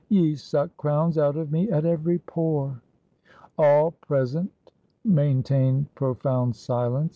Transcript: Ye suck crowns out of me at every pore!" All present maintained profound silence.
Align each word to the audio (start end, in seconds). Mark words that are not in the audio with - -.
Ye 0.09 0.33
suck 0.35 0.75
crowns 0.77 1.19
out 1.19 1.37
of 1.37 1.51
me 1.51 1.69
at 1.69 1.85
every 1.85 2.17
pore!" 2.17 2.81
All 3.55 3.91
present 3.91 4.51
maintained 5.05 5.93
profound 5.93 6.55
silence. 6.55 7.09